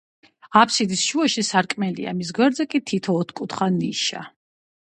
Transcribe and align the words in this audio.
აფსიდის 0.61 1.03
შუაში 1.09 1.43
სარკმელია, 1.51 2.13
მის 2.21 2.33
გვერდებზე 2.39 2.67
კი 2.73 2.83
თითო 2.93 3.19
ოთხკუთხა 3.21 3.73
ნიშა. 3.81 4.27